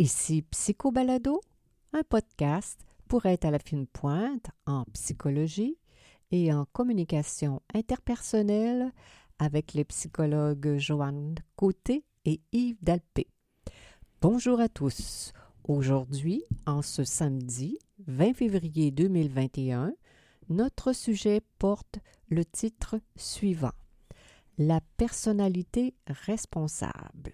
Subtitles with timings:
[0.00, 1.42] Ici Psychobalado,
[1.92, 5.76] un podcast pour être à la fine pointe en psychologie
[6.30, 8.92] et en communication interpersonnelle
[9.38, 13.26] avec les psychologues Joanne Côté et Yves Dalpé.
[14.22, 15.34] Bonjour à tous.
[15.68, 19.92] Aujourd'hui, en ce samedi 20 février 2021,
[20.48, 21.98] notre sujet porte
[22.30, 23.74] le titre suivant
[24.56, 27.32] La personnalité responsable.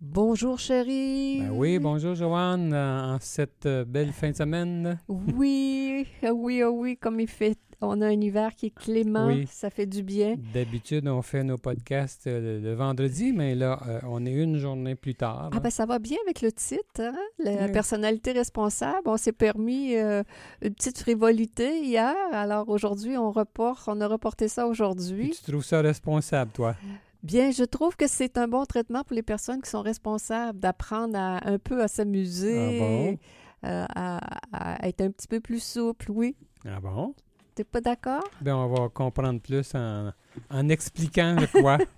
[0.00, 1.40] Bonjour chérie.
[1.40, 5.00] Ben oui, bonjour Joanne, en cette euh, belle fin de semaine.
[5.08, 9.46] Oui, oui, ah oui, comme il fait, on a un hiver qui est clément, Oui.
[9.50, 10.36] ça fait du bien.
[10.52, 14.56] D'habitude, on fait nos podcasts euh, le, le vendredi, mais là, euh, on est une
[14.58, 15.50] journée plus tard.
[15.54, 17.14] Ah ben ça va bien avec le titre, hein?
[17.38, 17.72] la Oui.
[17.72, 19.02] personnalité responsable.
[19.06, 20.22] On s'est permis euh,
[20.62, 25.30] une petite frivolité hier, alors aujourd'hui on reporte, on a reporté ça aujourd'hui.
[25.30, 26.74] tu trouves ça responsable, toi?
[27.22, 31.16] Bien, je trouve que c'est un bon traitement pour les personnes qui sont responsables d'apprendre
[31.18, 33.18] à, un peu à s'amuser, Ah bon?
[33.64, 34.20] euh, à,
[34.52, 36.10] à être un petit peu plus souple.
[36.10, 37.14] Oui, Ah bon?
[37.54, 38.24] T'es pas d'accord?
[38.40, 40.12] Ben, on va comprendre plus en,
[40.50, 41.78] en expliquant le quoi.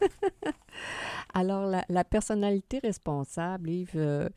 [1.35, 4.29] Alors, la, la personnalité responsable, Yves, euh,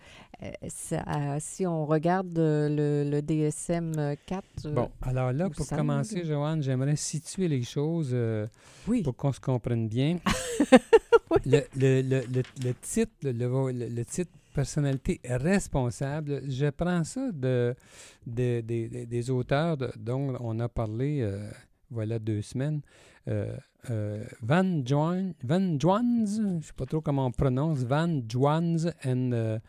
[0.44, 5.66] euh, ça- euh, si on regarde le, le DSM 4, euh, Bon, alors là, pour
[5.68, 8.16] commencer, de- Joanne, j'aimerais situer les choses
[8.88, 10.18] oui, pour qu'on se comprenne bien.
[11.46, 12.24] le, le- le-
[12.64, 17.76] le- titre, le titre personnalité responsable, je prends ça de,
[18.26, 21.50] de- de- de- des auteurs dont on a parlé euh,
[21.90, 22.82] voilà deux semaines.
[23.28, 23.56] Euh,
[23.90, 24.84] euh, Van
[25.44, 29.60] Van je ne sais pas trop comment on prononce, Van Joans and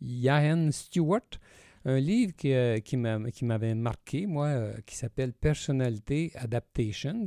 [0.00, 1.20] Jahan Stewart.
[1.84, 2.52] Un livre qui,
[2.84, 7.26] qui m'a- qui m'avait marqué, moi, qui s'appelle Personality Adaptations.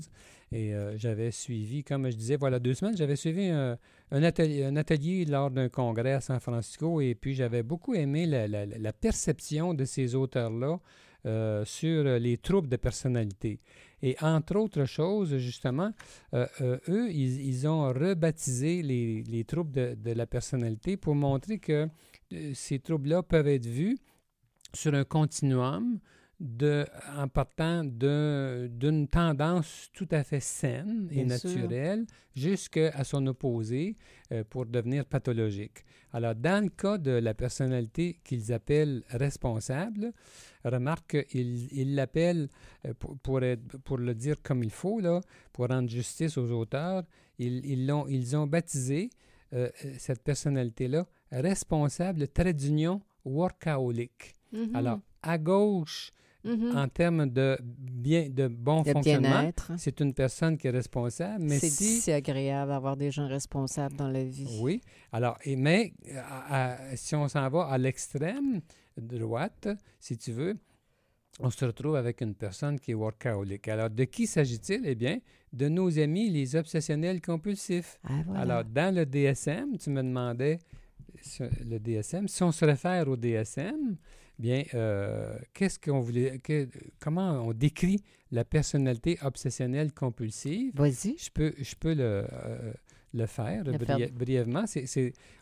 [0.51, 3.77] Et euh, j'avais suivi, comme je disais, voilà deux semaines, j'avais suivi un,
[4.11, 8.25] un atelier, un atelier lors d'un congrès à San Francisco et puis j'avais beaucoup aimé
[8.25, 10.79] la, la- perception de ces auteurs-là
[11.25, 13.59] euh, sur euh, les troubles de personnalité.
[14.01, 15.91] Et entre autres choses, justement,
[16.33, 21.13] euh, euh, eux, ils, ils ont rebaptisé les, les troubles de, de la personnalité pour
[21.15, 21.87] montrer que
[22.33, 23.97] euh, ces troubles-là peuvent être vus
[24.73, 25.99] sur un continuum
[26.39, 26.85] de,
[27.17, 32.05] en partant d'une tendance tout à fait saine et Bien naturelle
[32.35, 33.97] jusqu'à son opposé
[34.31, 35.83] euh, pour devenir pathologique.
[36.13, 40.13] Alors, dans le cas de la personnalité qu'ils appellent responsable,
[40.63, 42.47] remarque qu'ils ils l'appellent,
[42.87, 45.19] euh, pour, pour, être- pour le dire comme il faut, là,
[45.51, 47.03] pour rendre justice aux auteurs,
[47.37, 49.09] ils, ils, l'ont, ils ont baptisé
[49.53, 54.35] euh, cette personnalité-là responsable, trait d'union, workaholic.
[54.53, 56.11] Mhm, Alors, à gauche,
[56.43, 56.77] mhm.
[56.77, 61.59] en termes de, bien, de bon de fonctionnement, c'est une personne qui est responsable, mais
[61.59, 62.01] C'est si...
[62.01, 64.59] si agréable d'avoir des gens responsables dans la vie.
[64.61, 64.81] Oui.
[65.11, 68.61] Alors, et, mais à- à- si on s'en va à l'extrême
[68.97, 69.67] droite,
[69.99, 70.57] si tu veux,
[71.39, 73.67] on se retrouve avec une personne qui est workaholic.
[73.69, 74.81] Alors, de qui s'agit-il?
[74.85, 75.19] Eh bien,
[75.53, 77.97] de nos amis, les obsessionnels compulsifs.
[78.03, 78.41] Ah, voilà.
[78.41, 80.59] Alors, dans le DSM, tu me demandais
[81.65, 83.97] le DSM, si on se réfère au DSM,
[84.39, 86.67] bien, euh, qu'est-ce qu'on voulait, que-
[86.99, 87.99] comment on décrit
[88.31, 90.71] la personnalité obsessionnelle compulsive?
[90.75, 91.15] Vas-y.
[91.17, 92.73] Je peux, je peux le, euh,
[93.13, 94.09] le faire, Le bri- faire.
[94.11, 94.65] brièvement.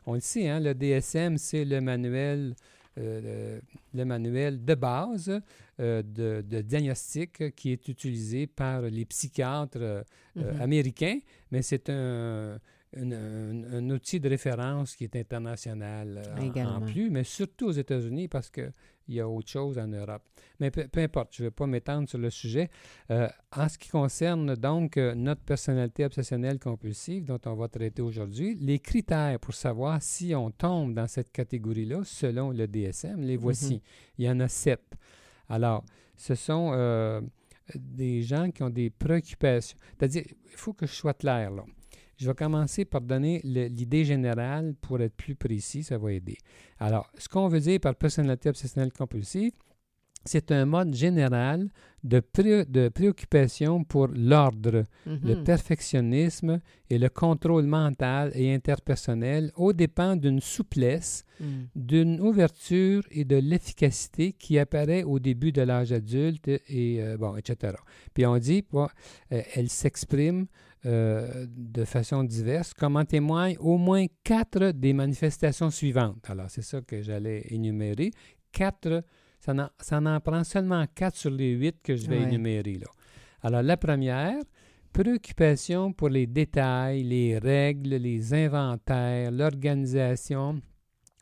[0.06, 2.56] On le sait, hein, le DSM, c'est le manuel,
[2.98, 3.60] euh,
[3.94, 5.42] le, le manuel de base
[5.78, 6.02] de,
[6.42, 10.04] de diagnostic qui est utilisé par les psychiatres
[10.36, 10.62] Mhm.
[10.62, 11.20] américains,
[11.52, 12.58] mais c'est un,
[12.96, 16.36] un- outil de référence qui est international euh,
[16.68, 18.72] en- plus, mais surtout aux États-Unis parce qu'il
[19.10, 20.24] y a autre chose en Europe.
[20.60, 22.70] Mais peu, peu importe, je ne vais pas m'étendre sur le sujet.
[23.12, 28.02] Euh, en ce qui concerne donc euh, notre personnalité obsessionnelle compulsive dont on va traiter
[28.02, 33.38] aujourd'hui, les critères pour savoir si on tombe dans cette catégorie-là selon le DSM, les
[33.38, 33.82] voici.
[34.18, 34.82] Il y en a sept.
[35.50, 35.84] Alors,
[36.16, 37.22] ce sont euh,
[37.76, 39.78] des gens qui ont des préoccupations.
[39.98, 41.64] C'est-à-dire, il faut que je sois clair là.
[42.18, 46.38] Je vais commencer par donner l'idée générale pour être plus précis, ça va aider.
[46.80, 49.52] Alors, ce qu'on veut dire par personnalité obsessionnelle compulsive,
[50.28, 51.70] c'est un mode général
[52.04, 55.44] de, pré- de préoccupation pour l'ordre, le Mhm.
[55.44, 56.60] perfectionnisme
[56.90, 61.68] et le contrôle mental et interpersonnel aux dépens d'une souplesse, Mhm.
[61.76, 67.36] d'une ouverture et de l'efficacité qui apparaît au début de l'âge adulte et euh, bon,
[67.36, 67.74] etc.
[68.14, 68.88] Puis on dit, bon,
[69.32, 70.48] euh, elle s'exprime
[70.86, 76.24] euh, de façon diverse, comme en témoignent au moins quatre des manifestations suivantes.
[76.30, 78.12] Alors, c'est ça que j'allais énumérer.
[78.54, 79.04] quatre,
[79.48, 82.24] ça en, ça en prend seulement quatre sur les huit que je vais Ouais.
[82.24, 82.88] énumérer là.
[83.42, 84.36] Alors, la première,
[84.92, 90.62] préoccupation pour les détails, les règles, les inventaires, l'organisation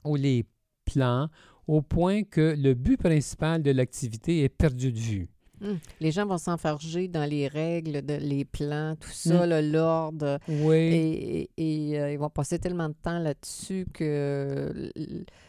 [0.03, 0.45] ou les
[0.85, 1.29] plans,
[1.67, 5.27] au point que le but principal de l'activité est perdu de vue.
[5.61, 5.77] Hum.
[5.99, 9.49] Les gens vont s'enfarger dans les règles, de, les plans, tout ça, Mm.
[9.49, 10.39] là, l'ordre.
[10.47, 10.75] Oui.
[10.75, 14.91] Et, et- et, euh, ils vont passer tellement de temps là-dessus que,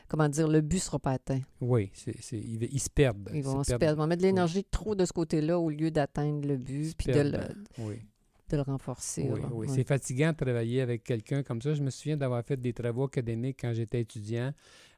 [0.09, 1.41] comment dire, le but ne sera pas atteint.
[1.61, 3.31] Oui, c'est, c'est- ils, ils se perdent.
[3.35, 3.97] Ils vont, se perdre.
[3.97, 7.13] Ils vont mettre de l'énergie trop de ce côté-là au lieu d'atteindre le but puis
[7.13, 7.69] de le, perdent.
[7.79, 7.97] Oui,
[8.49, 9.29] de le renforcer.
[9.29, 9.49] oui, là.
[9.53, 9.67] oui.
[9.69, 11.75] C'est fatigant de travailler avec quelqu'un comme ça.
[11.75, 14.53] Je me souviens d'avoir fait des travaux académiques quand j'étais étudiant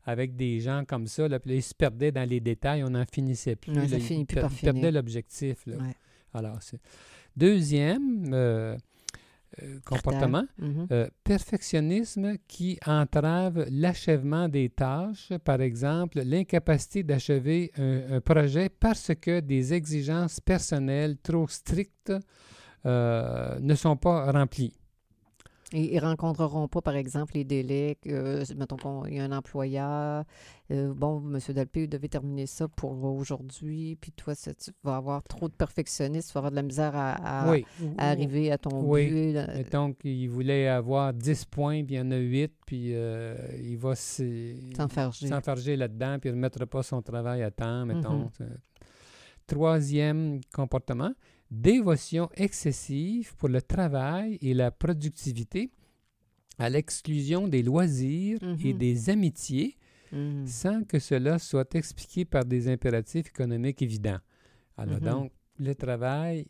[0.09, 1.29] avec des gens comme ça.
[1.29, 3.75] Là, puis là, ils se perdaient dans les détails, on n'en finissait plus.
[3.75, 5.67] Ça là, finit ils plus par ils perdaient l'objectif.
[5.67, 5.75] Ouais.
[6.33, 6.59] Alors.
[7.37, 8.75] Deuxième euh,
[9.63, 10.87] euh, comportement, Mhm.
[10.91, 19.13] Euh, perfectionnisme qui entrave l'achèvement des tâches, par exemple l'incapacité d'achever un, un projet parce
[19.21, 22.15] que des exigences personnelles trop strictes
[22.87, 24.73] ne sont pas remplies.
[25.75, 27.99] Et ils rencontreront pas, par exemple, les délais.
[28.07, 30.25] euh, mettons qu'il y a un employeur.
[30.71, 31.39] euh, bon, M.
[31.55, 33.97] Dalpé, vous devez terminer ça pour aujourd'hui.
[34.01, 36.29] Puis toi, ça, tu vas avoir trop de perfectionnistes.
[36.29, 37.67] Tu vas avoir de la misère à, à- oui.
[37.99, 39.09] à arriver à ton Oui.
[39.09, 39.33] but.
[39.35, 39.47] là.
[39.71, 43.77] Donc, il voulait avoir 10 points, puis il y en a 8, puis euh, il
[43.77, 45.77] va se- S'enfarger.
[45.77, 48.21] là-dedans, puis il ne remettra pas son travail à temps, mettons.
[48.21, 48.29] Mhm.
[48.39, 48.45] C'est-
[49.47, 51.13] Troisième comportement,
[51.51, 55.71] dévotion excessive pour le travail et la productivité
[56.59, 58.79] à l'exclusion des loisirs et Mhm.
[58.79, 59.77] des amitiés
[60.13, 60.47] Mhm.
[60.47, 64.19] sans que cela soit expliqué par des impératifs économiques évidents.
[64.77, 65.05] Alors Mhm.
[65.11, 66.47] donc, le travail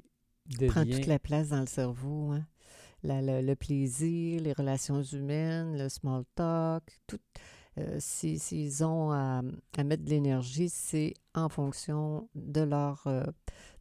[0.69, 0.95] prend devient...
[0.97, 2.33] toute la place dans le cerveau.
[2.33, 2.47] hein.
[3.05, 7.21] La- le, le plaisir, les relations humaines, le small talk, tout.
[7.79, 9.43] Euh, si- S'ils ont à,
[9.77, 13.23] à mettre de l'énergie, c'est en fonction de leur, euh,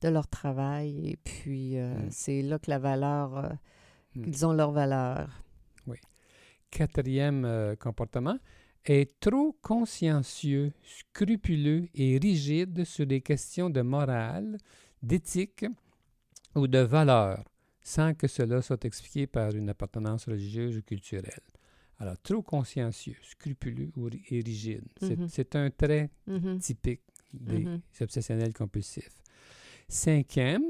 [0.01, 1.09] de leur travail.
[1.09, 2.07] Et puis, euh, Mm.
[2.11, 3.53] c'est là que la valeur,
[4.15, 4.23] Mm.
[4.27, 5.29] ils ont leur valeur.
[6.69, 8.37] Quatrième euh, comportement,
[8.85, 14.57] est trop consciencieux, scrupuleux et rigide sur des questions de morale,
[15.01, 15.65] d'éthique
[16.55, 17.43] ou de valeur,
[17.81, 21.39] sans que cela soit expliqué par une appartenance religieuse ou culturelle.
[21.99, 23.89] Alors, trop consciencieux, scrupuleux
[24.29, 25.27] et rigide, c'est Mhm.
[25.27, 26.59] c'est un trait Mhm.
[26.59, 27.01] typique
[27.33, 27.81] des Mhm.
[28.01, 29.17] obsessionnels compulsifs.
[29.87, 30.63] Cinquième,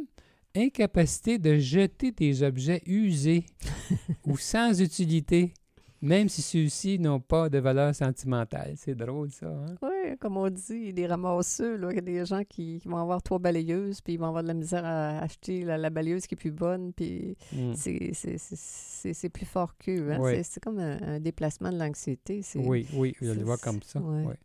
[0.55, 3.45] incapacité de jeter des objets usés
[4.25, 5.53] ou sans utilité,
[6.01, 8.73] même si ceux-ci n'ont pas de valeur sentimentale.
[8.77, 9.47] C'est drôle, ça.
[9.47, 9.75] Hein?
[9.81, 9.89] Oui,
[10.19, 13.21] comme on dit, des ramasseux, là, il y a des gens qui, qui vont avoir
[13.21, 16.35] trois balayeuses, puis ils vont avoir de la misère à acheter la, la balayeuse qui
[16.35, 17.73] est plus bonne, puis Mm.
[17.75, 20.11] c'est- plus fort qu'eux.
[20.11, 20.17] Hein?
[20.21, 20.43] Oui.
[20.43, 22.41] C'est- comme un, un déplacement de l'anxiété.
[22.55, 23.99] Oui, oui, je le vois comme ça.
[23.99, 24.35] ouais.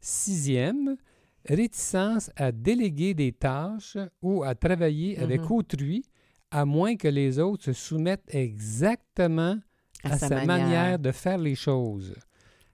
[0.00, 0.96] Sixième,
[1.44, 5.52] réticence à déléguer des tâches ou à travailler avec Mhm.
[5.52, 6.04] autrui,
[6.50, 9.56] à moins que les autres se soumettent exactement
[10.04, 10.98] à, sa, manière.
[10.98, 12.14] de faire les choses.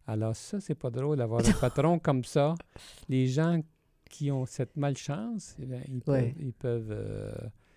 [0.07, 2.55] Alors ça, c'est pas drôle d'avoir un patron comme ça.
[3.09, 3.61] Les gens
[4.11, 6.35] qui ont cette malchance, eh bien, ils peuvent, Ouais.
[6.39, 7.33] ils peuvent, euh,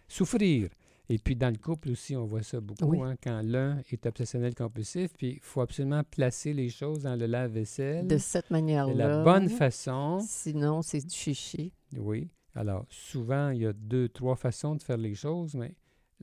[0.07, 0.69] souffrir.
[1.07, 2.99] Et puis dans le couple aussi, on voit ça beaucoup, Oui.
[3.01, 7.27] hein, quand l'un est obsessionnel compulsif, puis il faut absolument placer les choses dans le
[7.27, 8.93] lave-vaisselle De cette de manière-là.
[9.19, 10.19] la bonne façon.
[10.27, 11.71] Sinon, c'est du chichi.
[11.95, 12.27] Oui.
[12.55, 15.75] Alors, souvent, il y a deux, trois façons de faire les choses, mais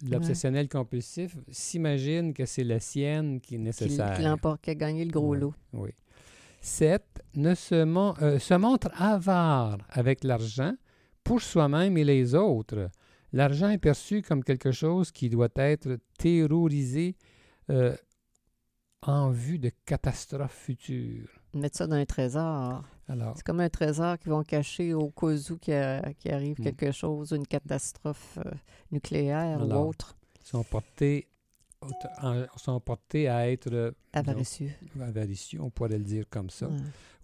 [0.03, 4.17] l'obsessionnel compulsif s'imagine que c'est la sienne qui est nécessaire.
[4.17, 5.39] qui l'emporte, qui a gagné le gros Ouais.
[5.39, 5.55] lot.
[5.73, 5.91] Oui.
[6.61, 7.03] 7.
[7.35, 10.75] Ne se, mon- euh, se montre avare avec l'argent
[11.25, 12.89] pour soi-même et les autres.
[13.33, 17.17] L'argent est perçu comme quelque chose qui doit être terrorisé
[17.71, 17.97] euh,
[19.03, 21.29] en vue de catastrophes futures.
[21.55, 22.85] Mettre ça dans un trésor.
[23.37, 26.65] C'est comme un trésor qu'ils vont cacher au cas où qu'il qui arrive Mm.
[26.65, 28.51] quelque chose, une catastrophe euh,
[28.91, 31.29] nucléaire Alors, ou autre, ils sont portés,
[32.23, 34.71] en- sont portés à être euh, avaricieux.
[35.01, 36.69] avaricieux, on pourrait le dire comme ça,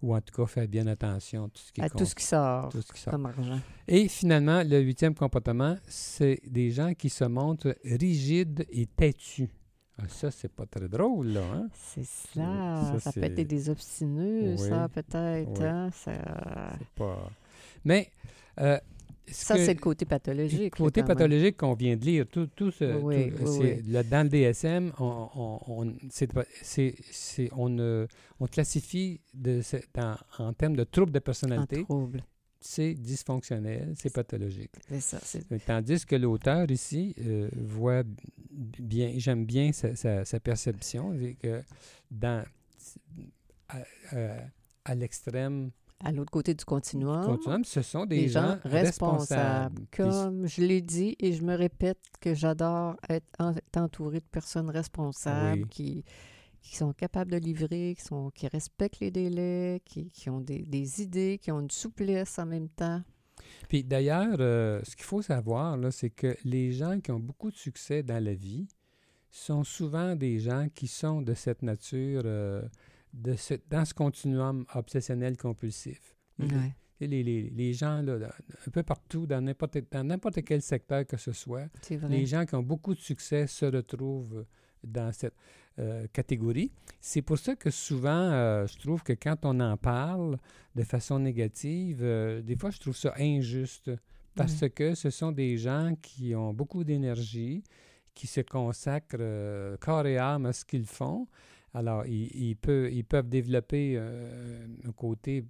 [0.01, 2.15] ou en tout cas faire bien attention à tout ce qui, À compte- tout ce
[2.15, 3.11] qui sort tout ce qui sort.
[3.11, 3.59] comme argent.
[3.87, 9.49] Et finalement, le huitième comportement, c'est des gens qui se montrent rigides et têtus.
[10.01, 11.41] Ah, ça, c'est pas très drôle, là.
[11.53, 11.69] Hein?
[11.73, 12.81] C'est ça.
[12.93, 15.59] ça, Ça, peut être des obstineux, ça, peut-être.
[15.59, 15.65] oui.
[15.65, 16.13] hein, ça,
[16.95, 17.29] pas...
[17.85, 18.09] Mais...
[18.59, 18.77] euh,
[19.31, 20.79] ça que- c'est le côté pathologique.
[20.79, 24.29] Le côté pathologique qu'on vient de lire, tout, tout ce, Oui, tout- là, dans le
[24.29, 25.95] DSM, on, on, on-
[27.55, 28.07] on, euh,
[28.39, 29.61] on classifie de,
[30.39, 32.23] en termes de troubles de En personnalité, trouble.
[32.61, 34.71] C'est dysfonctionnel, c'est pathologique.
[34.89, 35.19] C'est ça.
[35.51, 38.03] Euh, Tandis que l'auteur ici euh, voit
[38.51, 41.61] bien, j'aime bien sa, sa- sa perception, c'est que
[42.11, 42.43] dans,
[43.69, 43.77] à,
[44.11, 44.43] à-
[44.85, 49.81] à l'extrême à l'autre côté du continuum, continuum, ce sont des des gens gens responsables.
[49.91, 54.25] Comme je l'ai dit et je me répète que j'adore être, en- être entouré de
[54.31, 55.69] personnes responsables Oui.
[55.69, 56.05] qui,
[56.61, 60.59] qui sont capables de livrer, qui, sont, qui respectent les délais, qui, qui ont des,
[60.63, 63.01] des idées, qui ont une souplesse en même temps.
[63.69, 67.49] Puis d'ailleurs, euh, ce qu'il faut savoir, là, c'est que les gens qui ont beaucoup
[67.51, 68.67] de succès dans la vie
[69.31, 72.61] sont souvent des gens qui sont de cette nature, euh,
[73.13, 76.15] de ce, dans ce continuum obsessionnel compulsif.
[76.37, 76.75] Les- Ouais.
[77.01, 78.29] Les, les- les gens, là,
[78.67, 81.69] un peu partout, dans n'importe, dans n'importe quel secteur que ce soit,
[82.09, 84.45] les gens qui ont beaucoup de succès se retrouvent
[84.83, 85.33] dans cette
[85.79, 86.71] euh, catégorie.
[86.99, 90.37] C'est pour ça que souvent, euh, je trouve que quand on en parle
[90.75, 93.89] de façon négative, euh, des fois, je trouve ça injuste
[94.35, 97.63] parce que ce sont des gens qui ont beaucoup d'énergie,
[98.13, 101.27] qui se consacrent corps et âme à ce qu'ils font.
[101.73, 105.45] Alors, ils, ils peuvent, ils peuvent développer un côté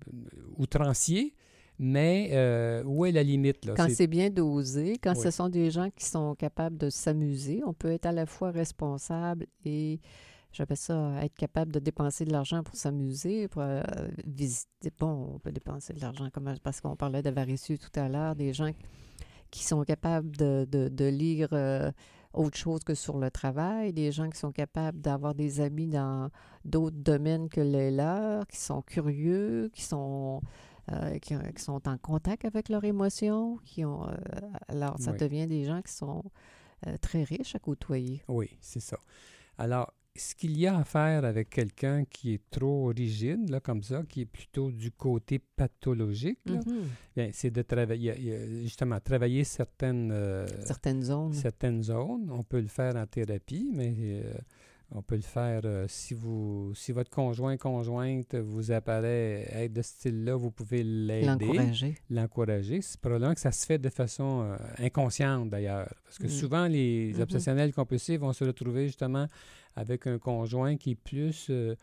[0.57, 1.33] outrancier,
[1.79, 3.65] mais euh, où est la limite?
[3.65, 3.73] Là?
[3.75, 5.23] Quand C'est- bien dosé, quand Oui.
[5.23, 8.51] ce sont des gens qui sont capables de s'amuser, on peut être à la fois
[8.51, 9.99] responsable et,
[10.51, 13.81] j'appelle ça, être capable de dépenser de l'argent pour s'amuser, pour euh,
[14.27, 14.91] visiter.
[14.99, 18.51] Bon, on peut dépenser de l'argent comme parce qu'on parlait d'avaricieux tout à l'heure, des
[18.53, 18.71] gens
[19.51, 21.91] qui sont capables de, de- de lire euh,
[22.33, 26.29] autre chose que sur le travail, des gens qui sont capables d'avoir des amis dans
[26.65, 30.41] d'autres domaines que les leurs, qui sont curieux, qui sont
[30.91, 34.11] euh, qui, qui sont en contact avec leurs émotions, qui ont euh,
[34.67, 35.17] alors ça Oui.
[35.17, 36.23] devient des gens qui sont
[36.87, 38.23] euh, très riches à côtoyer.
[38.27, 38.97] Oui, c'est ça.
[39.57, 43.83] Alors, ce qu'il y a à faire avec quelqu'un qui est trop rigide, là, comme
[43.83, 46.87] ça, qui est plutôt du côté pathologique, Mhm.
[47.15, 48.13] bien, c'est de travailler,
[48.63, 51.33] justement, travailler certaines, euh, Certaines zones.
[51.33, 52.29] certaines zones.
[52.31, 54.33] On peut le faire en thérapie, mais euh,
[54.91, 59.81] on peut le faire euh, si vous si votre conjoint conjointe vous apparaît être de
[59.81, 61.25] ce style-là, vous pouvez l'aider
[62.09, 62.81] L'encourager.
[62.81, 65.93] C'est probablement que ça se fait de façon euh, inconsciente d'ailleurs.
[66.05, 66.29] Parce que Mm.
[66.29, 67.21] souvent, les Mhm.
[67.21, 69.27] obsessionnels compulsifs vont se retrouver justement
[69.75, 71.75] avec un conjoint qui est plus euh,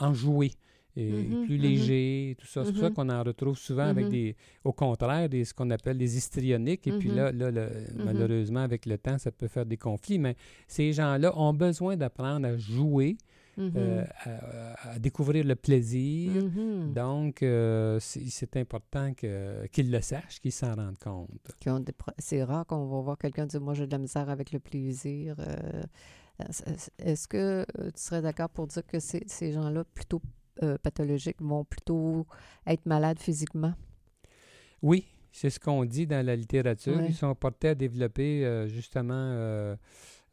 [0.00, 0.52] enjoué.
[0.94, 1.62] Et Mhm, plus mhm.
[1.62, 2.64] léger, tout ça.
[2.64, 2.94] C'est pour ça Mhm.
[2.94, 4.10] qu'on en retrouve souvent avec Mhm.
[4.10, 6.86] des, au contraire, des, ce qu'on appelle des histrioniques.
[6.86, 7.70] Et puis là, là le-
[8.04, 10.18] malheureusement, avec le temps, ça peut faire des conflits.
[10.18, 10.36] Mais
[10.68, 13.16] ces gens-là ont besoin d'apprendre à jouer,
[13.58, 16.32] euh, à, à découvrir le plaisir,
[16.94, 21.30] donc, euh, c'est c'est important que- qu'ils le sachent, qu'ils s'en rendent compte.
[22.18, 25.36] C'est rare qu'on va voir quelqu'un dire Moi, j'ai de la misère avec le plaisir.
[25.38, 25.82] Euh,
[26.40, 30.20] est- Est-ce que tu serais d'accord pour dire que ces, ces gens-là, plutôt
[30.62, 32.26] euh, pathologiques, vont plutôt
[32.66, 33.74] être malades physiquement?
[34.82, 36.96] Oui, c'est ce qu'on dit dans la littérature.
[36.96, 37.06] Ouais.
[37.08, 39.76] Ils sont portés à développer euh, justement euh,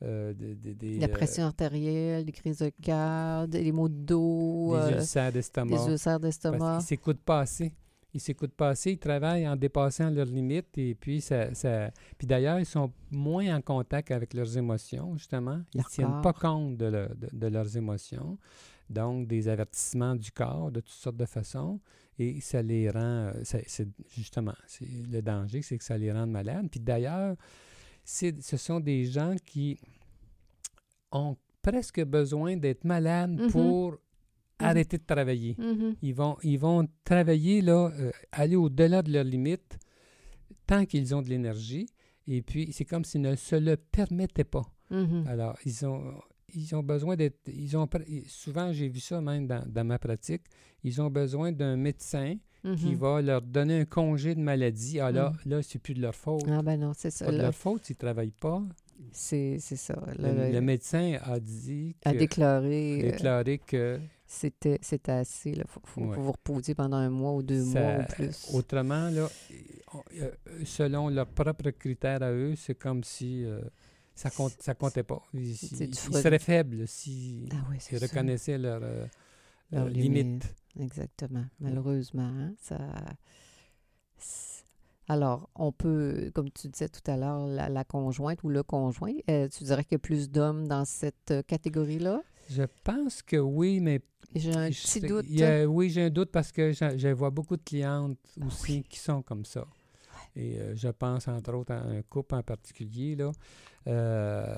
[0.01, 4.93] des, des- des, La pression artérielle, des crises de cœur, des maux de dos, des
[4.95, 5.77] ulcères d'estomac.
[5.85, 6.77] des ulcères d'estomac.
[6.77, 7.73] qu'ils s'écoutent pas assez.
[8.11, 12.25] Ils s'écoutent pas assez, ils travaillent en dépassant leurs limites et puis ça, ça- puis
[12.25, 15.61] d'ailleurs ils sont moins en contact avec leurs émotions justement.
[15.75, 18.39] Ils Leur tiennent pas compte de, leur- de- de leurs émotions,
[18.89, 21.79] donc des avertissements du corps de toutes sortes de façons
[22.17, 22.99] et ça les rend,
[23.33, 26.67] euh, c'est justement, c'est le danger, c'est que ça les rend malades.
[26.69, 27.35] Puis d'ailleurs,
[28.03, 29.77] ce sont des gens qui
[31.11, 33.51] ont presque besoin d'être malades Mhm.
[33.51, 33.97] pour
[34.59, 35.55] arrêter de travailler.
[35.57, 35.95] Mhm.
[36.01, 39.77] Ils vont, ils vont travailler, là, euh, aller au-delà de leurs limites
[40.67, 41.87] tant qu'ils ont de l'énergie.
[42.27, 44.65] Et puis, c'est comme s'ils ne se le permettaient pas.
[45.27, 46.03] Alors, ils ont,
[46.55, 47.39] ils ont besoin d'être.
[47.47, 47.87] Ils ont,
[48.27, 50.43] souvent, j'ai vu ça même dans, dans ma pratique.
[50.83, 52.35] Ils ont besoin d'un médecin
[52.75, 52.95] qui Mhm.
[52.95, 54.99] va leur donner un congé de maladie.
[54.99, 55.51] Ah là, Mhm.
[55.51, 56.43] là c'est plus de leur faute.
[56.49, 57.25] Ah ben non, c'est ça.
[57.25, 58.61] Pas de leur faute s'ils ne travaillent pas.
[59.13, 59.95] C'est ça.
[60.17, 65.51] Le, Le- le- le médecin a dit a déclaré, euh, déclaré que c'était c'était assez.
[65.51, 66.15] Il faut, faut- Ouais.
[66.15, 68.49] faut vous reposer pendant un mois ou deux Ça- mois ou plus.
[68.53, 69.29] Autrement, là,
[70.19, 70.31] euh,
[70.65, 73.61] selon leurs propres critères à eux, c'est comme si euh,
[74.19, 75.21] ça compte, ça comptait pas.
[75.33, 78.81] Ils, ils- ils seraient faibles si Ah oui, ils reconnaissaient leurs
[79.71, 80.53] Leurs euh, limites.
[80.79, 81.45] Exactement.
[81.59, 82.77] Malheureusement, hein, ça.
[85.07, 89.13] Alors, on peut, comme tu disais tout à l'heure, la, la conjointe ou le conjoint,
[89.29, 92.21] euh, tu dirais qu'il y a plus d'hommes dans cette euh, catégorie-là?
[92.51, 94.01] Je pense que oui, mais
[94.35, 95.25] J'ai un je petit doute.
[95.41, 98.83] a- oui, j'ai un doute parce que je, vois beaucoup de clientes Ah aussi oui.
[98.87, 99.65] qui sont comme ça.
[100.39, 103.31] Et euh, je pense entre autres à un couple en particulier là,
[103.87, 104.55] euh,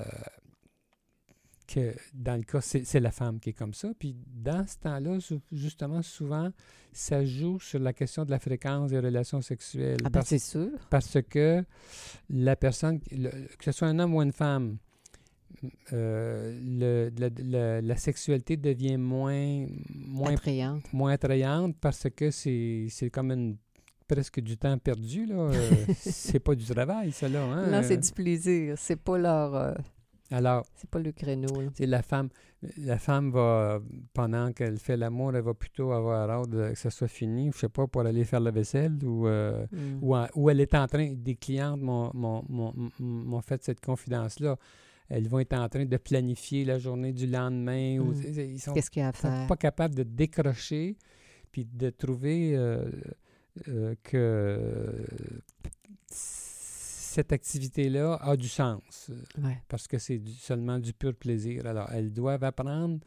[1.66, 3.88] que dans le cas, c'est la femme qui est comme ça.
[3.98, 6.50] Puis dans ce temps-là, ju- justement, souvent,
[6.92, 9.98] ça joue sur la question de la fréquence des relations sexuelles.
[10.04, 10.68] Ah ben, c'est sûr.
[10.90, 11.64] parce que
[12.28, 14.76] la personne, le- que ce soit un homme ou une femme,
[15.92, 20.92] euh, le, la, la- la sexualité devient moins, moins, Attrayante.
[20.92, 23.56] moins attrayante parce que c'est comme une,
[24.14, 25.26] presque du temps perdu.
[25.26, 25.34] là.
[25.36, 25.52] Euh,
[25.98, 27.42] c'est pas du travail, ça, là.
[27.44, 27.70] hein.
[27.70, 28.74] Là, c'est du plaisir.
[28.76, 29.54] C'est pas leur.
[29.54, 29.72] euh,
[30.30, 31.60] Alors, c'est pas le créneau.
[31.60, 31.68] là.
[31.74, 32.28] c'est la femme,
[32.78, 33.80] la femme va,
[34.14, 37.58] pendant qu'elle fait l'amour, elle va plutôt avoir hâte de- que ça soit fini, je
[37.58, 39.26] sais pas, pour aller faire la vaisselle ou...
[39.26, 39.98] euh, Mm.
[40.02, 44.56] ou, en- ou elle est en train, des clientes m'ont, fait cette confidence-là.
[45.08, 47.98] Elles vont être en train de planifier la journée du lendemain.
[47.98, 48.22] Ou, Mm.
[48.54, 49.46] ils sont, Qu'est-ce qu'il y a à sont faire?
[49.46, 50.96] pas capables de décrocher
[51.50, 52.88] puis de trouver euh,
[53.64, 55.04] que euh,
[56.08, 59.10] cette activité-là a du sens
[59.42, 59.58] Ouais.
[59.68, 61.66] parce que c'est seulement du pur plaisir.
[61.66, 63.00] Alors, elles doivent apprendre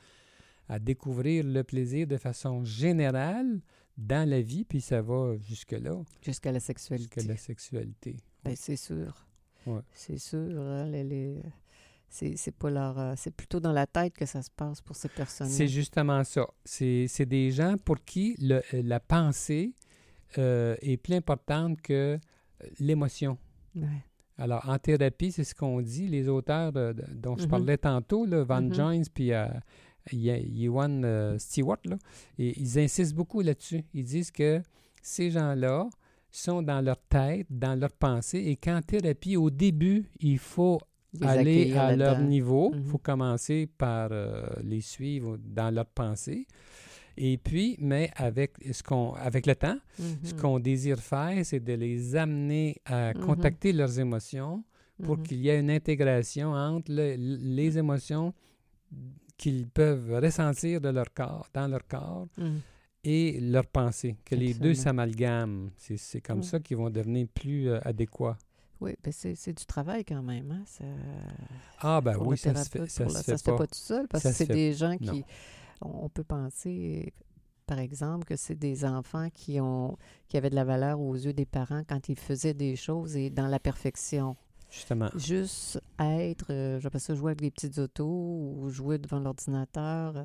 [0.70, 3.62] à découvrir le plaisir de façon générale
[3.98, 7.22] dans la vie, puis ça va jusque-là, Jusqu'à la sexualité.
[7.22, 8.18] jusqu'à la sexualité.
[8.44, 9.26] Ben, c'est sûr.
[9.66, 9.82] Ouais.
[9.94, 10.60] C'est sûr.
[10.62, 11.42] hein, les- les-
[12.10, 12.98] C'est pas leur.
[13.00, 15.50] euh, c'est plutôt dans la tête que ça se passe pour ces personnes.
[15.50, 16.48] C'est justement ça.
[16.64, 19.74] C'est c'est des gens pour qui le- la pensée
[20.40, 21.94] euh, est plus importante que
[22.64, 23.38] euh, l'émotion.
[23.76, 23.84] Ouais.
[24.38, 27.50] Alors, en thérapie, c'est ce qu'on dit, les auteurs dont je Mhm.
[27.50, 28.74] parlais tantôt, là, Van Mhm.
[28.74, 29.48] Jones puis euh,
[30.12, 31.98] Ye- Ewan euh, Stewart, là,
[32.38, 33.84] et ils insistent beaucoup là-dessus.
[33.94, 34.62] Ils disent que
[35.02, 35.88] ces gens-là
[36.32, 40.80] sont dans leur tête, dans leur pensée, et qu'en thérapie, au début, il faut
[41.14, 42.72] Les aller à leur niveau.
[42.74, 42.86] Il Mhm.
[42.86, 44.10] faut commencer par
[44.62, 46.46] les suivre dans leur pensée.
[47.18, 49.78] Et puis, mais avec, ce qu'on, avec le temps,
[50.24, 50.42] ce Mhm.
[50.42, 53.22] qu'on désire faire, c'est de les amener à Mhm.
[53.26, 54.64] contacter leurs émotions
[55.04, 55.24] pour Mhm.
[55.24, 58.34] qu'il y ait une intégration entre le- les émotions
[59.38, 62.60] qu'ils peuvent ressentir de leur corps, dans leur corps, Mhm.
[63.04, 65.70] et leurs pensées, que les deux s'amalgament.
[65.78, 68.38] C'est, c'est comme ça qu'ils vont devenir plus euh, adéquats.
[68.82, 70.52] Oui, ben c'est c'est du travail quand même.
[70.52, 70.64] Hein?
[70.66, 70.84] Ça,
[71.80, 73.68] Ah ben oui, ça se fait, ça se se fait pas.
[73.68, 75.24] tout seul parce Ça que c'est des gens qui.
[75.82, 77.14] On peut penser,
[77.68, 81.34] par exemple, que c'est des enfants qui ont qui avaient de la valeur aux yeux
[81.34, 84.36] des parents quand ils faisaient des choses et dans la perfection.
[84.70, 85.10] Justement.
[85.16, 90.18] Juste être, euh, j'appelle ça jouer avec des petites autos ou jouer devant l'ordinateur.
[90.18, 90.24] euh,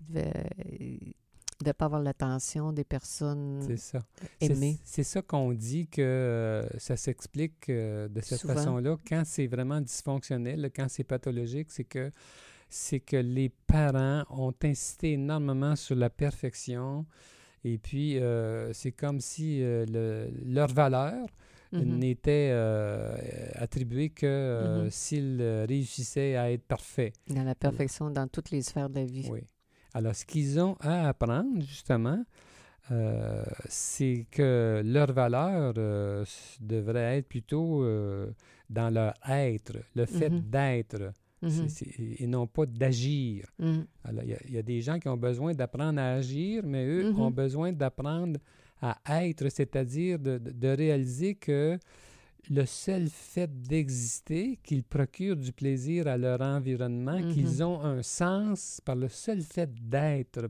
[0.00, 0.32] Il devait,
[0.80, 1.14] il
[1.60, 4.00] devait pas avoir l'attention des personnes C'est ça.
[4.40, 4.78] Aimées.
[4.82, 8.96] C'est ça qu'on dit que euh, ça s'explique euh, de cette façon-là.
[9.06, 12.10] Quand c'est vraiment dysfonctionnel, quand c'est pathologique, c'est que
[12.74, 17.04] c'est que les parents ont insisté énormément sur la perfection.
[17.64, 21.26] Et puis, euh, c'est comme si euh, le- leur valeur
[21.72, 21.98] Mhm.
[21.98, 23.14] n'était euh,
[23.54, 24.90] attribuée que Mhm.
[24.90, 27.12] s'ils réussissaient à être parfaits.
[27.28, 29.28] Dans la perfection dans toutes les sphères de la vie.
[29.30, 29.40] Oui.
[29.94, 32.24] Alors, ce qu'ils ont à apprendre, justement,
[33.68, 35.74] c'est que leur valeur
[36.60, 37.84] devrait être plutôt
[38.68, 40.40] dans leur être, le fait Mhm.
[40.40, 41.66] d'être, Mhm.
[42.18, 43.46] et non pas d'agir.
[43.58, 43.84] Mhm.
[44.04, 46.62] Alors, il y a- il y, a des gens qui ont besoin d'apprendre à agir,
[46.64, 47.20] mais eux Mhm.
[47.20, 48.38] ont besoin d'apprendre
[48.80, 51.78] à être, c'est-à-dire de, réaliser que
[52.50, 58.80] le seul fait d'exister, qu'ils procurent du plaisir à leur environnement, qu'ils ont un sens
[58.84, 60.48] par le seul fait d'être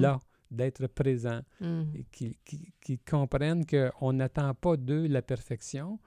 [0.00, 0.18] là,
[0.50, 1.86] d'être présent, Mhm.
[1.94, 5.98] et qu'ils qu'ils- qu'ils comprennent qu'on n'attend pas d'eux la perfection,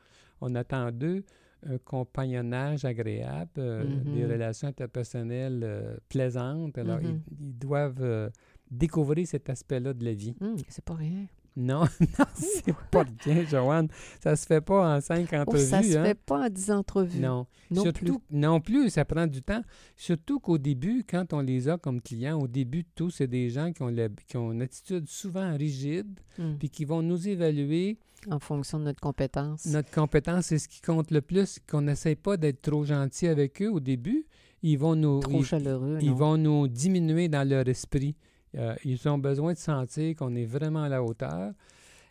[0.41, 1.24] on attend d'eux
[1.67, 6.78] un compagnonnage agréable, euh, des relations interpersonnelles euh, plaisantes.
[6.78, 7.21] Alors, ils- Mhm.
[7.39, 8.30] ils, doivent euh,
[8.71, 10.36] découvrir cet aspect-là de la vie.
[10.41, 10.58] Mhm.
[10.67, 11.26] C'est pas rien.
[11.58, 13.88] Non, non, c'est pas bien, Joanne.
[14.24, 15.63] Ça se fait pas en cinq Oh, entrevues.
[15.66, 16.04] ça se hein?
[16.04, 17.20] fait pas en 10 entrevues.
[17.20, 17.46] Non.
[17.70, 19.62] Non Surtout, non plus, ça prend du temps.
[19.96, 23.50] Surtout qu'au début, quand on les a comme clients, au début de tout, c'est des
[23.52, 26.58] gens qui ont, la- qui ont une attitude souvent rigide, Mhm.
[26.58, 27.98] puis qui vont nous évaluer.
[28.32, 29.66] En fonction de notre compétence.
[29.68, 33.62] Notre compétence, c'est ce qui compte le plus, qu'on n'essaie pas d'être trop gentil avec
[33.62, 34.26] eux au début.
[34.63, 35.98] Ils vont nous, Trop ils, chaleureux.
[36.02, 36.16] ils non?
[36.16, 38.16] vont nous diminuer dans leur esprit.
[38.56, 41.54] Euh, ils ont besoin de sentir qu'on est vraiment à la hauteur.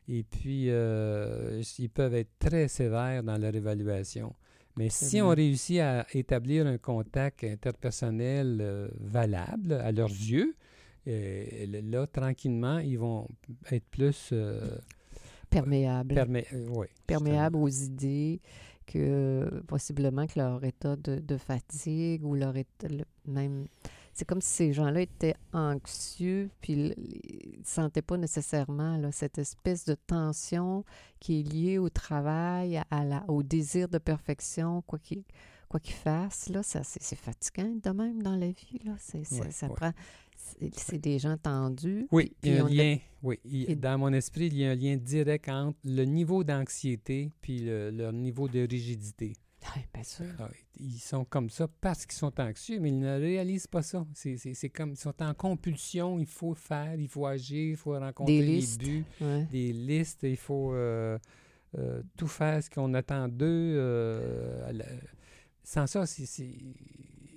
[0.09, 4.35] Et puis, euh, ils peuvent être très sévères dans leur évaluation.
[4.77, 10.55] Mais si on réussit à établir un contact interpersonnel euh, valable à leurs yeux,
[11.07, 13.29] là, tranquillement, ils vont
[13.71, 14.77] être plus euh,
[15.51, 16.15] Perméable.
[16.15, 18.41] permé- euh, ouais, perméable aux idées
[18.87, 23.67] que possiblement que leur état de, de fatigue ou leur état le- même
[24.15, 29.39] c'est comme si ces gens-là étaient anxieux puis ils ne sentaient pas nécessairement là, cette
[29.39, 30.85] espèce de tension
[31.21, 35.23] qui est liée au travail, à, la, au désir de perfection, quoi qu'il
[35.69, 38.79] quoi qu'ils fassent, là, ça, c'est, fatigant de même dans la vie.
[38.85, 38.93] Là.
[38.99, 39.75] C'est, Ouais, ça ouais.
[39.75, 39.93] prend,
[40.77, 42.07] c'est, des gens tendus.
[42.13, 42.99] Oui, puis il y a un a- lien.
[43.23, 46.45] Oui, il- et- dans mon esprit, il y a un lien direct entre le niveau
[46.45, 49.33] d'anxiété puis le- leur niveau de rigidité.
[49.77, 50.27] Oui, bien sûr.
[50.39, 54.05] Alors, ils sont comme ça parce qu'ils sont anxieux, mais ils ne réalisent pas ça.
[54.15, 58.41] C'est, comme ils sont en compulsion, il faut faire, il faut agir, il faut rencontrer
[58.41, 59.47] Des les buts, Ouais.
[59.51, 61.19] des listes, il faut euh,
[61.79, 63.47] euh, tout faire ce qu'on attend d'eux.
[63.77, 64.73] euh,
[65.63, 66.51] sans ça, c'est, c'est,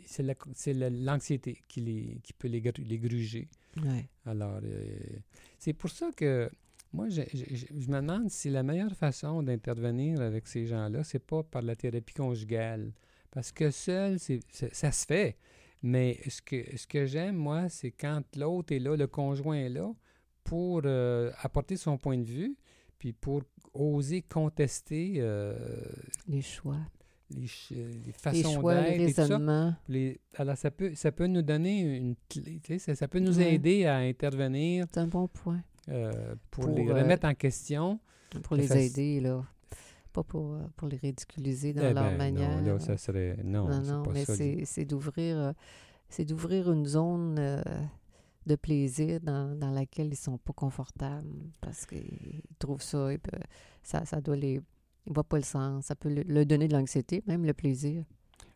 [0.06, 3.48] c'est, la- c'est la- l'anxiété qui, les, qui peut les, gru- les gruger.
[3.84, 4.08] Ouais.
[4.26, 4.60] Alors,
[5.60, 6.50] c'est pour ça que
[6.96, 11.04] moi, je, je- je- je me demande si la meilleure façon d'intervenir avec ces gens-là,
[11.04, 12.92] c'est pas par la thérapie conjugale.
[13.32, 14.18] Parce que seul,
[14.72, 15.38] ça se fait.
[15.84, 19.70] Mais ce que, ce que j'aime, moi, c'est quand l'autre est là, le conjoint est
[19.70, 19.92] là,
[20.44, 22.56] pour euh, apporter son point de vue,
[22.98, 25.56] puis pour oser contester euh,
[26.28, 26.78] Les choix.
[27.30, 29.24] les, les Les façons les d'être ça.
[29.24, 29.76] raisonnements.
[29.90, 33.86] Les- alors, ça peut, ça peut nous donner une clé, ça, ça peut nous aider
[33.86, 35.62] à intervenir C'est un bon point.
[35.90, 38.00] Euh, pour, Pour, les euh, remettre en question.
[38.44, 39.44] Pour les aider, là.
[40.12, 42.62] Pas pour, euh, pour les ridiculiser dans Eh leur ben, manière.
[42.62, 43.38] Non, là, ça serait...
[43.44, 45.54] Non, non, c'est non, pas mais c'est d'ouvrir
[46.10, 47.62] c'est d'ouvrir une zone euh,
[48.46, 51.28] de plaisir dans, dans laquelle ils sont pas confortables
[51.62, 53.32] parce qu'ils trouvent ça et puis,
[53.84, 54.62] ça, ça doit les
[55.08, 58.04] ils voient pas le sens ça peut le, leur donner de l'anxiété même le plaisir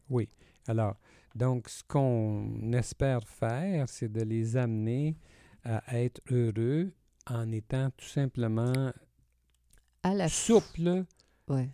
[0.09, 0.29] Oui.
[0.67, 0.95] Alors,
[1.35, 5.15] donc, ce qu'on espère faire, c'est de les amener
[5.63, 6.91] à être heureux
[7.29, 8.91] en étant tout simplement
[10.03, 10.27] à la
[11.49, 11.69] ouais,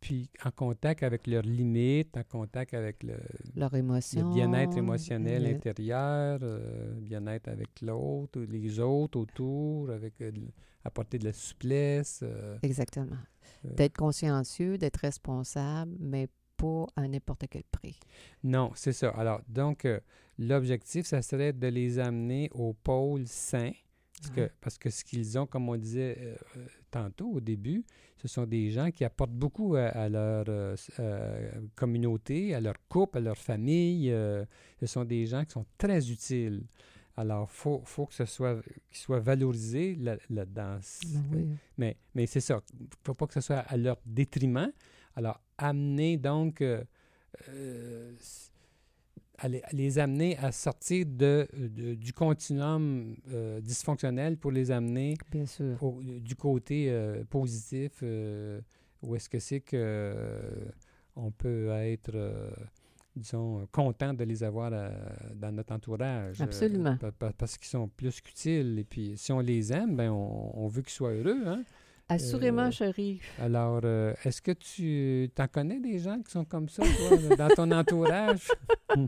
[0.00, 3.16] puis en contact avec leurs limites, en contact avec le,
[3.54, 10.20] leur émotion le bien-être émotionnel le- intérieur, euh, bien-être avec l'autre, les autres autour, avec
[10.20, 10.32] euh,
[10.84, 12.20] apporter de la souplesse.
[12.22, 13.18] euh, exactement
[13.64, 17.98] d'être consciencieux d'être responsable mais pas à n'importe quel prix
[18.42, 19.08] Non, c'est ça.
[19.10, 19.86] Alors, donc,
[20.38, 23.72] l'objectif, ça serait de les amener au pôle sain.
[24.20, 24.50] Parce que, Ouais.
[24.60, 27.84] parce que ce qu'ils ont, comme on disait euh, euh, tantôt au début,
[28.18, 33.18] ce sont des gens qui apportent beaucoup à, à leur euh, communauté, à leur couple,
[33.18, 34.10] à leur famille.
[34.12, 34.44] euh,
[34.78, 36.64] ce sont des gens qui sont très utiles.
[37.16, 40.78] Alors, il faut, faut que ce soit, qu'ils soient valorisés là, là-dedans.
[41.12, 41.46] Ben oui.
[41.78, 42.60] Mais, mais c'est ça.
[42.78, 44.70] Il ne faut pas que ce soit à leur détriment.
[45.16, 46.82] Alors, amener donc, euh,
[49.40, 55.46] à les, amener à sortir de, de- du continuum euh, dysfonctionnel pour les amener bien
[55.46, 58.60] sûr au- du côté euh, positif, euh,
[59.02, 60.40] où est-ce que c'est que euh,
[61.16, 62.12] on peut être,
[63.16, 64.70] disons, content de les avoir
[65.34, 66.40] dans notre entourage.
[66.40, 66.96] Absolument.
[66.96, 68.78] pa- pa- parce qu'ils sont plus qu'utiles.
[68.78, 71.42] Et puis, si on les aime, ben on, on veut qu'ils soient heureux.
[71.46, 71.64] Hein?
[72.10, 76.68] Assurément euh, chérie Alors, euh, est-ce que tu t'en connais des gens qui sont comme
[76.68, 78.48] ça, toi, dans ton entourage?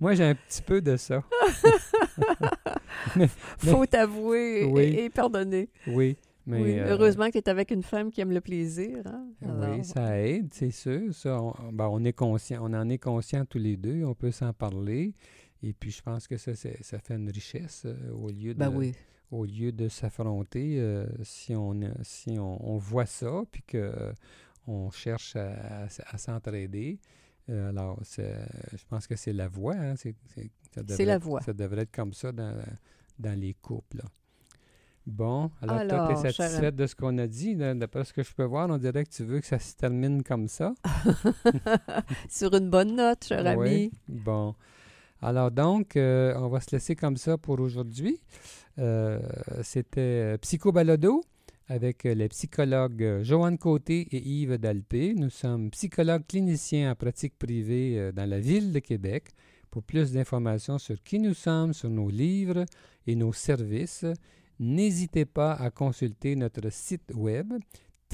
[0.00, 1.22] Moi, j'ai un petit peu de ça.
[3.58, 4.82] faut t'avouer Oui.
[4.82, 6.16] et, et pardonner Oui.
[6.44, 8.98] Mais, oui, euh, heureusement que tu es avec une femme qui aime le plaisir.
[9.06, 9.26] Hein?
[9.42, 11.14] Alors, Oui, ça aide, c'est sûr.
[11.14, 14.32] Ça, on, ben, on est conscient, on en est conscient tous les deux, on peut
[14.32, 15.14] s'en parler.
[15.62, 18.72] Et puis, je pense que ça, ça fait une richesse euh, au lieu de, Ben
[18.74, 18.92] oui,
[19.32, 20.76] au lieu de s'affronter.
[20.78, 24.12] euh, si on, si on, on voit ça, puis que euh,
[24.68, 27.00] on cherche à, à s- à s'entraider.
[27.48, 29.74] euh, alors, je pense que c'est la voie.
[29.74, 30.14] hein, c'est,
[31.04, 31.40] la voie.
[31.40, 32.54] Ça devrait être comme ça dans,
[33.18, 33.96] dans les couples.
[33.98, 34.04] là.
[35.04, 37.56] Bon, alors, toi, tu es cher satisfaite de ce qu'on a dit?
[37.56, 40.22] D'après ce que je peux voir, on dirait que tu veux que ça se termine
[40.22, 40.74] comme ça.
[42.28, 43.68] sur une bonne note, cher Oui.
[43.68, 43.92] ami.
[44.08, 44.54] Bon.
[45.22, 48.20] Alors donc, euh, on va se laisser comme ça pour aujourd'hui.
[48.78, 49.20] Euh,
[49.62, 51.22] C'était Psycho Balado
[51.72, 55.14] avec euh, les psychologues euh, Joanne Côté et Yves Dalpé.
[55.14, 59.30] Nous sommes psychologues cliniciens en pratique privée euh, dans la ville de Québec.
[59.70, 62.66] Pour plus d'informations sur qui nous sommes, sur nos livres
[63.06, 64.04] et nos services,
[64.58, 67.54] n'hésitez pas à consulter notre site web